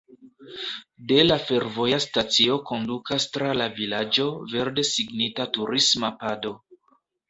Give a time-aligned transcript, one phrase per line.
[1.11, 6.61] De la fervoja stacio kondukas tra la vilaĝo verde signita turisma pado.